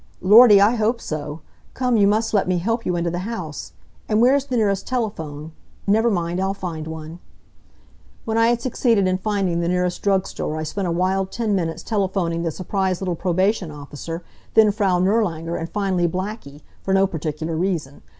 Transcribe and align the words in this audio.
"Lordy, 0.19 0.59
I 0.59 0.73
hope 0.77 0.99
so! 0.99 1.41
Come, 1.75 1.95
you 1.95 2.07
must 2.07 2.33
let 2.33 2.47
me 2.47 2.57
help 2.57 2.87
you 2.87 2.95
into 2.95 3.11
the 3.11 3.19
house. 3.19 3.73
And 4.09 4.19
where 4.19 4.33
is 4.33 4.45
the 4.45 4.57
nearest 4.57 4.87
telephone? 4.87 5.51
Never 5.85 6.09
mind; 6.09 6.41
I'll 6.41 6.55
find 6.55 6.87
one." 6.87 7.19
When 8.25 8.35
I 8.35 8.47
had 8.47 8.61
succeeded 8.63 9.07
in 9.07 9.19
finding 9.19 9.59
the 9.59 9.67
nearest 9.67 10.01
drug 10.01 10.25
store 10.25 10.57
I 10.57 10.63
spent 10.63 10.87
a 10.87 10.91
wild 10.91 11.31
ten 11.31 11.53
minutes 11.53 11.83
telephoning 11.83 12.41
the 12.41 12.49
surprised 12.49 12.99
little 12.99 13.13
probation 13.13 13.69
officer, 13.69 14.23
then 14.55 14.71
Frau 14.71 14.97
Nirlanger, 14.97 15.55
and 15.55 15.69
finally 15.69 16.07
Blackie, 16.07 16.61
for 16.81 16.95
no 16.95 17.05
particular 17.05 17.55
reason. 17.55 18.01